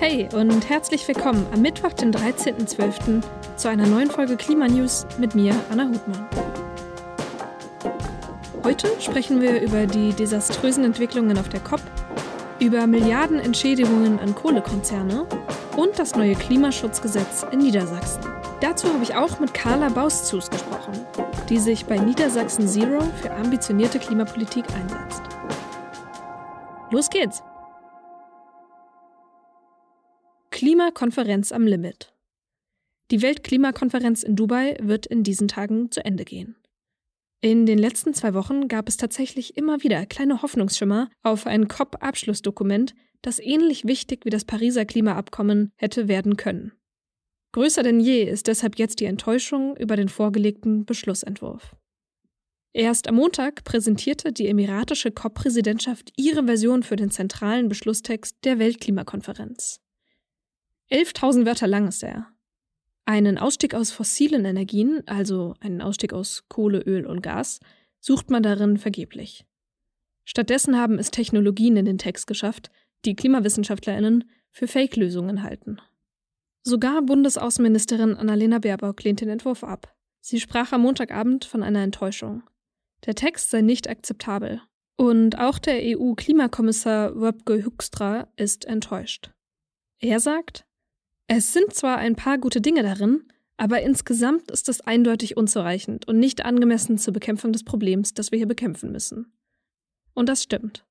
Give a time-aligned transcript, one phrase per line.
[0.00, 3.22] Hey und herzlich willkommen am Mittwoch, den 13.12.
[3.56, 6.26] zu einer neuen Folge Klimanews mit mir, Anna Hutmann.
[8.64, 11.82] Heute sprechen wir über die desaströsen Entwicklungen auf der COP,
[12.60, 15.26] über Milliardenentschädigungen an Kohlekonzerne
[15.76, 18.22] und das neue Klimaschutzgesetz in Niedersachsen.
[18.62, 20.94] Dazu habe ich auch mit Carla Bauszus gesprochen,
[21.50, 25.20] die sich bei Niedersachsen Zero für ambitionierte Klimapolitik einsetzt.
[26.90, 27.42] Los geht's!
[30.60, 32.12] Klimakonferenz am Limit.
[33.10, 36.54] Die Weltklimakonferenz in Dubai wird in diesen Tagen zu Ende gehen.
[37.40, 42.94] In den letzten zwei Wochen gab es tatsächlich immer wieder kleine Hoffnungsschimmer auf ein COP-Abschlussdokument,
[43.22, 46.72] das ähnlich wichtig wie das Pariser Klimaabkommen hätte werden können.
[47.52, 51.74] Größer denn je ist deshalb jetzt die Enttäuschung über den vorgelegten Beschlussentwurf.
[52.74, 59.80] Erst am Montag präsentierte die emiratische COP-Präsidentschaft ihre Version für den zentralen Beschlusstext der Weltklimakonferenz.
[60.90, 62.26] 11.000 Wörter lang ist er.
[63.04, 67.60] Einen Ausstieg aus fossilen Energien, also einen Ausstieg aus Kohle, Öl und Gas,
[68.00, 69.44] sucht man darin vergeblich.
[70.24, 72.70] Stattdessen haben es Technologien in den Text geschafft,
[73.04, 75.80] die KlimawissenschaftlerInnen für Fake-Lösungen halten.
[76.62, 79.96] Sogar Bundesaußenministerin Annalena Baerbock lehnt den Entwurf ab.
[80.20, 82.42] Sie sprach am Montagabend von einer Enttäuschung.
[83.06, 84.60] Der Text sei nicht akzeptabel.
[84.96, 89.30] Und auch der EU-Klimakommissar Wöbke Huckstra ist enttäuscht.
[89.98, 90.66] Er sagt,
[91.32, 93.22] es sind zwar ein paar gute Dinge darin,
[93.56, 98.38] aber insgesamt ist es eindeutig unzureichend und nicht angemessen zur Bekämpfung des Problems, das wir
[98.38, 99.32] hier bekämpfen müssen.
[100.12, 100.84] Und das stimmt.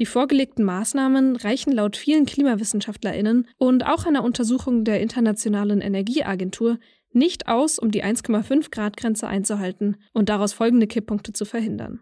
[0.00, 6.80] Die vorgelegten Maßnahmen reichen laut vielen KlimawissenschaftlerInnen und auch einer Untersuchung der Internationalen Energieagentur
[7.12, 12.00] nicht aus, um die 1,5 Grad Grenze einzuhalten und daraus folgende Kipppunkte zu verhindern.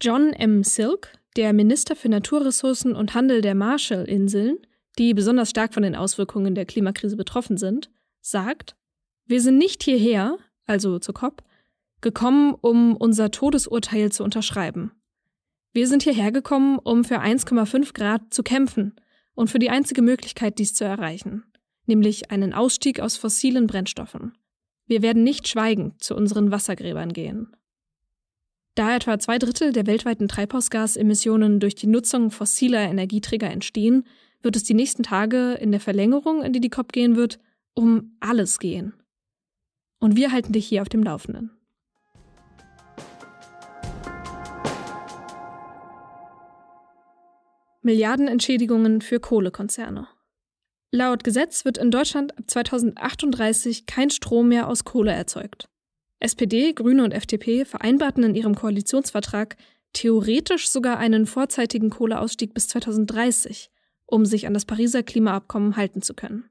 [0.00, 0.64] John M.
[0.64, 4.58] Silk, der Minister für Naturressourcen und Handel der Marshall-Inseln,
[5.00, 8.76] die besonders stark von den Auswirkungen der Klimakrise betroffen sind, sagt,
[9.24, 11.42] wir sind nicht hierher, also zur COP,
[12.02, 14.92] gekommen, um unser Todesurteil zu unterschreiben.
[15.72, 18.94] Wir sind hierher gekommen, um für 1,5 Grad zu kämpfen
[19.32, 21.44] und für die einzige Möglichkeit, dies zu erreichen,
[21.86, 24.36] nämlich einen Ausstieg aus fossilen Brennstoffen.
[24.84, 27.56] Wir werden nicht schweigend zu unseren Wassergräbern gehen.
[28.74, 34.04] Da etwa zwei Drittel der weltweiten Treibhausgasemissionen durch die Nutzung fossiler Energieträger entstehen,
[34.42, 37.38] wird es die nächsten Tage in der Verlängerung, in die die COP gehen wird,
[37.74, 38.94] um alles gehen.
[39.98, 41.50] Und wir halten dich hier auf dem Laufenden.
[47.82, 50.06] Milliardenentschädigungen für Kohlekonzerne.
[50.92, 55.68] Laut Gesetz wird in Deutschland ab 2038 kein Strom mehr aus Kohle erzeugt.
[56.18, 59.56] SPD, Grüne und FDP vereinbarten in ihrem Koalitionsvertrag
[59.92, 63.70] theoretisch sogar einen vorzeitigen Kohleausstieg bis 2030,
[64.10, 66.50] um sich an das Pariser Klimaabkommen halten zu können.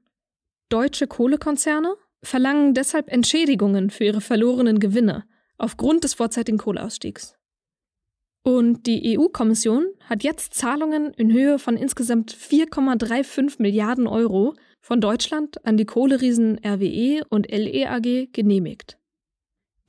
[0.68, 5.24] Deutsche Kohlekonzerne verlangen deshalb Entschädigungen für ihre verlorenen Gewinne
[5.58, 7.34] aufgrund des vorzeitigen Kohleausstiegs.
[8.42, 15.64] Und die EU-Kommission hat jetzt Zahlungen in Höhe von insgesamt 4,35 Milliarden Euro von Deutschland
[15.66, 18.96] an die Kohleriesen RWE und LEAG genehmigt.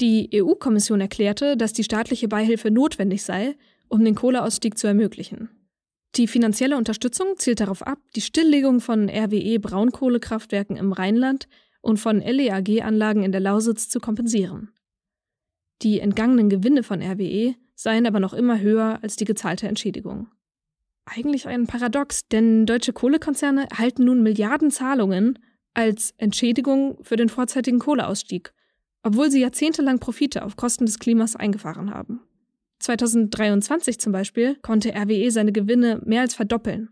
[0.02, 3.56] Die EU-Kommission erklärte, dass die staatliche Beihilfe notwendig sei,
[3.88, 5.50] um den Kohleausstieg zu ermöglichen.
[6.16, 11.48] Die finanzielle Unterstützung zielt darauf ab, die Stilllegung von RWE Braunkohlekraftwerken im Rheinland
[11.82, 14.74] und von LEAG-Anlagen in der Lausitz zu kompensieren.
[15.82, 20.28] Die entgangenen Gewinne von RWE seien aber noch immer höher als die gezahlte Entschädigung.
[21.06, 25.40] Eigentlich ein Paradox, denn deutsche Kohlekonzerne erhalten nun Milliardenzahlungen
[25.74, 28.54] als Entschädigung für den vorzeitigen Kohleausstieg,
[29.02, 32.22] obwohl sie jahrzehntelang Profite auf Kosten des Klimas eingefahren haben.
[32.81, 36.90] 2023 zum Beispiel konnte RWE seine Gewinne mehr als verdoppeln.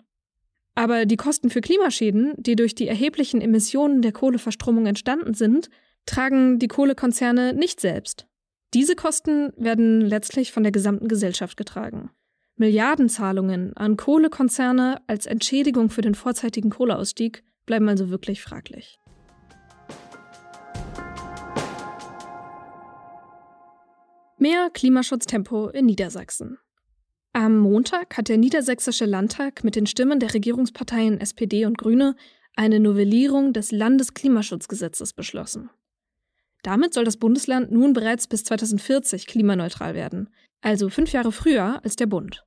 [0.76, 5.70] Aber die Kosten für Klimaschäden, die durch die erheblichen Emissionen der Kohleverstromung entstanden sind,
[6.06, 8.28] tragen die Kohlekonzerne nicht selbst.
[8.74, 12.12] Diese Kosten werden letztlich von der gesamten Gesellschaft getragen.
[12.56, 19.00] Milliardenzahlungen an Kohlekonzerne als Entschädigung für den vorzeitigen Kohleausstieg bleiben also wirklich fraglich.
[24.42, 26.60] Mehr Klimaschutztempo in Niedersachsen.
[27.34, 32.16] Am Montag hat der Niedersächsische Landtag mit den Stimmen der Regierungsparteien SPD und Grüne
[32.56, 35.70] eine Novellierung des Landesklimaschutzgesetzes beschlossen.
[36.64, 40.30] Damit soll das Bundesland nun bereits bis 2040 klimaneutral werden,
[40.62, 42.46] also fünf Jahre früher als der Bund.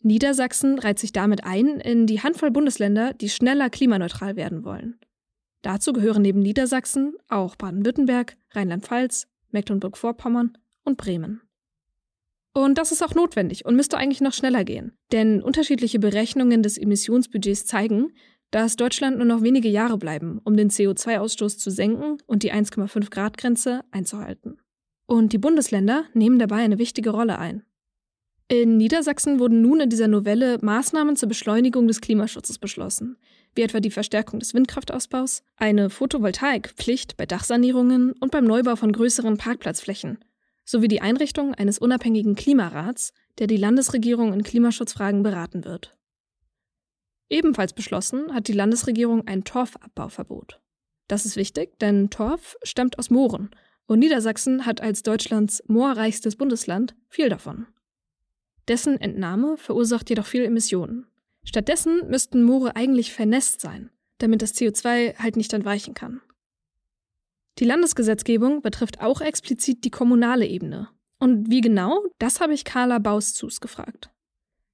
[0.00, 5.00] Niedersachsen reiht sich damit ein in die Handvoll Bundesländer, die schneller klimaneutral werden wollen.
[5.62, 11.42] Dazu gehören neben Niedersachsen auch Baden-Württemberg, Rheinland-Pfalz, Mecklenburg-Vorpommern und Bremen.
[12.54, 14.92] Und das ist auch notwendig und müsste eigentlich noch schneller gehen.
[15.12, 18.12] Denn unterschiedliche Berechnungen des Emissionsbudgets zeigen,
[18.50, 23.10] dass Deutschland nur noch wenige Jahre bleiben, um den CO2-Ausstoß zu senken und die 1,5
[23.10, 24.58] Grad Grenze einzuhalten.
[25.06, 27.62] Und die Bundesländer nehmen dabei eine wichtige Rolle ein.
[28.48, 33.18] In Niedersachsen wurden nun in dieser Novelle Maßnahmen zur Beschleunigung des Klimaschutzes beschlossen,
[33.54, 39.36] wie etwa die Verstärkung des Windkraftausbaus, eine Photovoltaikpflicht bei Dachsanierungen und beim Neubau von größeren
[39.36, 40.18] Parkplatzflächen,
[40.66, 45.96] sowie die Einrichtung eines unabhängigen Klimarats, der die Landesregierung in Klimaschutzfragen beraten wird.
[47.30, 50.60] Ebenfalls beschlossen hat die Landesregierung ein Torfabbauverbot.
[51.08, 53.50] Das ist wichtig, denn Torf stammt aus Mooren
[53.86, 57.66] und Niedersachsen hat als Deutschlands moorreichstes Bundesland viel davon.
[58.68, 61.06] Dessen Entnahme verursacht jedoch viel Emissionen.
[61.44, 66.20] Stattdessen müssten Moore eigentlich vernässt sein, damit das CO2 halt nicht entweichen kann.
[67.58, 70.88] Die Landesgesetzgebung betrifft auch explizit die kommunale Ebene.
[71.18, 74.10] Und wie genau, das habe ich Carla Bauszus gefragt.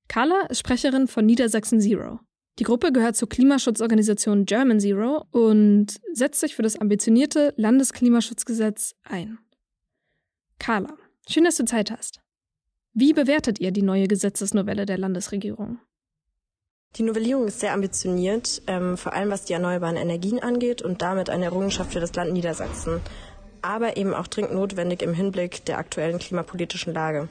[0.08, 2.20] Carla ist Sprecherin von Niedersachsen Zero.
[2.58, 9.38] Die Gruppe gehört zur Klimaschutzorganisation German Zero und setzt sich für das ambitionierte Landesklimaschutzgesetz ein.
[10.58, 10.96] Carla,
[11.28, 12.20] schön, dass du Zeit hast.
[12.92, 15.78] Wie bewertet ihr die neue Gesetzesnovelle der Landesregierung?
[16.96, 21.30] Die Novellierung ist sehr ambitioniert, ähm, vor allem was die erneuerbaren Energien angeht und damit
[21.30, 23.00] eine Errungenschaft für das Land Niedersachsen,
[23.62, 27.30] aber eben auch dringend notwendig im Hinblick der aktuellen klimapolitischen Lage.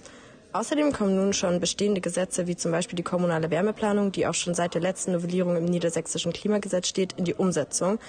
[0.54, 4.56] Außerdem kommen nun schon bestehende Gesetze, wie zum Beispiel die kommunale Wärmeplanung, die auch schon
[4.56, 8.00] seit der letzten Novellierung im niedersächsischen Klimagesetz steht, in die Umsetzung,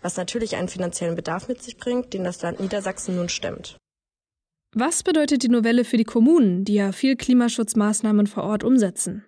[0.00, 3.76] was natürlich einen finanziellen Bedarf mit sich bringt, den das Land Niedersachsen nun stemmt.
[4.74, 9.26] Was bedeutet die Novelle für die Kommunen, die ja viel Klimaschutzmaßnahmen vor Ort umsetzen?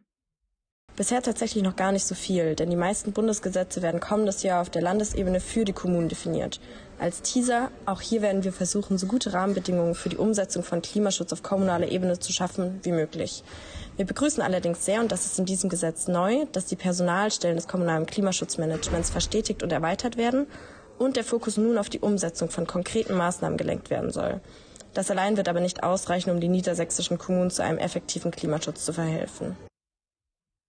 [0.96, 4.70] Bisher tatsächlich noch gar nicht so viel, denn die meisten Bundesgesetze werden kommendes Jahr auf
[4.70, 6.60] der Landesebene für die Kommunen definiert.
[7.00, 11.32] Als Teaser, auch hier werden wir versuchen, so gute Rahmenbedingungen für die Umsetzung von Klimaschutz
[11.32, 13.42] auf kommunaler Ebene zu schaffen wie möglich.
[13.96, 17.66] Wir begrüßen allerdings sehr, und das ist in diesem Gesetz neu, dass die Personalstellen des
[17.66, 20.46] kommunalen Klimaschutzmanagements verstetigt und erweitert werden
[20.98, 24.40] und der Fokus nun auf die Umsetzung von konkreten Maßnahmen gelenkt werden soll.
[24.92, 28.92] Das allein wird aber nicht ausreichen, um die niedersächsischen Kommunen zu einem effektiven Klimaschutz zu
[28.92, 29.56] verhelfen.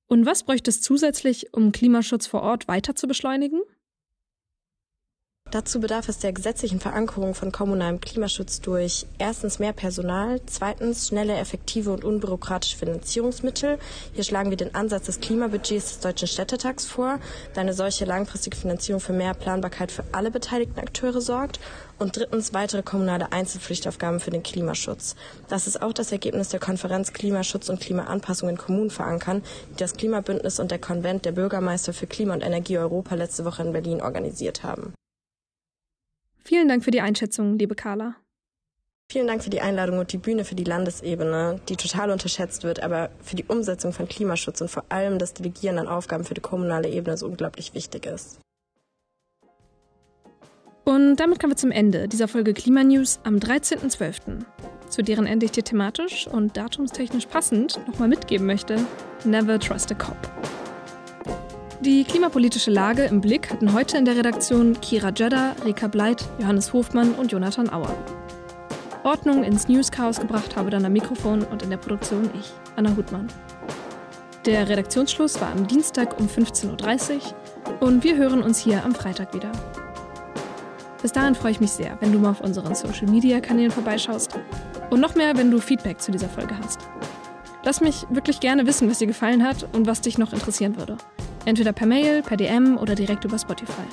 [0.07, 3.61] Und was bräuchte es zusätzlich, um Klimaschutz vor Ort weiter zu beschleunigen?
[5.55, 11.37] Dazu bedarf es der gesetzlichen Verankerung von kommunalem Klimaschutz durch erstens mehr Personal, zweitens schnelle,
[11.37, 13.79] effektive und unbürokratische Finanzierungsmittel.
[14.11, 17.19] Hier schlagen wir den Ansatz des Klimabudgets des Deutschen Städtetags vor,
[17.53, 21.61] da eine solche langfristige Finanzierung für mehr Planbarkeit für alle beteiligten Akteure sorgt.
[21.99, 25.15] Und drittens weitere kommunale Einzelpflichtaufgaben für den Klimaschutz.
[25.47, 29.41] Das ist auch das Ergebnis der Konferenz Klimaschutz und Klimaanpassung in Kommunen verankern,
[29.71, 33.63] die das Klimabündnis und der Konvent der Bürgermeister für Klima und Energie Europa letzte Woche
[33.63, 34.94] in Berlin organisiert haben.
[36.47, 38.15] Vielen Dank für die Einschätzung, liebe Carla.
[39.12, 42.81] Vielen Dank für die Einladung und die Bühne für die Landesebene, die total unterschätzt wird,
[42.81, 46.42] aber für die Umsetzung von Klimaschutz und vor allem das Delegieren an Aufgaben für die
[46.42, 48.39] kommunale Ebene so unglaublich wichtig ist.
[50.83, 54.45] Und damit kommen wir zum Ende dieser Folge Klimanews am 13.12.,
[54.88, 58.77] zu deren Ende ich dir thematisch und datumstechnisch passend nochmal mitgeben möchte:
[59.24, 60.18] Never trust a cop.
[61.85, 66.73] Die klimapolitische Lage im Blick hatten heute in der Redaktion Kira Jeddah, Rika Bleit, Johannes
[66.73, 67.95] Hofmann und Jonathan Auer.
[69.03, 73.27] Ordnung ins News-Chaos gebracht habe dann am Mikrofon und in der Produktion ich, Anna Hutmann.
[74.47, 79.36] Der Redaktionsschluss war am Dienstag um 15.30 Uhr und wir hören uns hier am Freitag
[79.36, 79.51] wieder.
[81.03, 84.31] Bis dahin freue ich mich sehr, wenn du mal auf unseren Social-Media-Kanälen vorbeischaust
[84.89, 86.79] und noch mehr, wenn du Feedback zu dieser Folge hast.
[87.63, 90.98] Lass mich wirklich gerne wissen, was dir gefallen hat und was dich noch interessieren würde.
[91.45, 93.85] Entweder per Mail, per DM oder direkt über Spotify.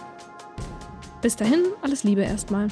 [1.20, 2.68] Bis dahin, alles Liebe erstmal.